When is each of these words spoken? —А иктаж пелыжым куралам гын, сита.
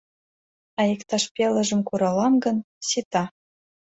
—А 0.79 0.81
иктаж 0.93 1.23
пелыжым 1.35 1.81
куралам 1.87 2.33
гын, 2.43 2.57
сита. 2.87 3.23